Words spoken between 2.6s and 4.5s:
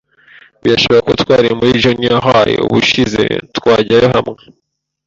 ubushize twajyayo hamwe.